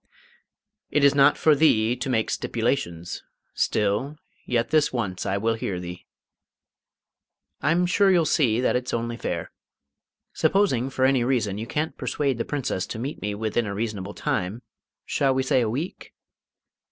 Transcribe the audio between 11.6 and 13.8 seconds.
can't persuade the Princess to meet me within a